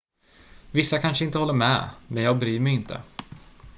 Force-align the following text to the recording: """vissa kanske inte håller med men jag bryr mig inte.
"""vissa 0.71 0.97
kanske 0.99 1.25
inte 1.25 1.37
håller 1.37 1.53
med 1.53 1.89
men 2.07 2.23
jag 2.23 2.39
bryr 2.39 2.59
mig 2.59 2.73
inte. 2.73 3.01